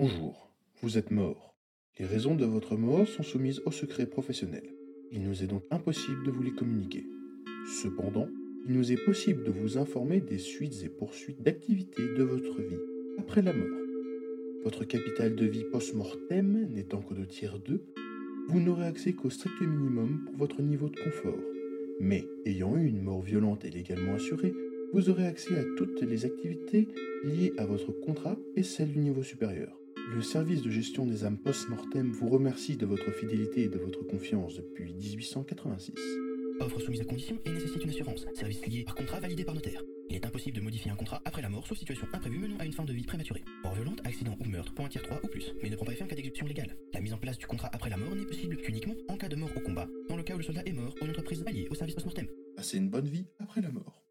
[0.00, 0.50] Bonjour,
[0.82, 1.54] vous êtes mort.
[2.00, 4.64] Les raisons de votre mort sont soumises au secret professionnel.
[5.12, 7.06] Il nous est donc impossible de vous les communiquer.
[7.80, 8.26] Cependant,
[8.66, 12.80] il nous est possible de vous informer des suites et poursuites d'activités de votre vie
[13.18, 13.78] après la mort.
[14.64, 17.80] Votre capital de vie post-mortem n'étant que de tiers 2,
[18.48, 21.38] vous n'aurez accès qu'au strict minimum pour votre niveau de confort.
[22.00, 24.54] Mais, ayant eu une mort violente et légalement assurée,
[24.92, 26.88] vous aurez accès à toutes les activités
[27.22, 29.78] liées à votre contrat et celles du niveau supérieur.
[30.12, 34.02] Le service de gestion des âmes post-mortem vous remercie de votre fidélité et de votre
[34.06, 35.94] confiance depuis 1886.
[36.60, 38.26] Offre soumise à condition et nécessite une assurance.
[38.34, 39.82] Service lié par contrat validé par notaire.
[40.10, 42.66] Il est impossible de modifier un contrat après la mort, sauf situation imprévue menant à
[42.66, 43.42] une fin de vie prématurée.
[43.62, 45.92] Mort violente, accident ou meurtre pour un tiers 3 ou plus, mais ne prend pas
[45.92, 46.76] effet en cas d'exécution légale.
[46.92, 49.36] La mise en place du contrat après la mort n'est possible qu'uniquement en cas de
[49.36, 51.66] mort au combat, dans le cas où le soldat est mort ou une entreprise alliée
[51.70, 52.28] au service post-mortem.
[52.56, 54.03] Passez une bonne vie après la mort.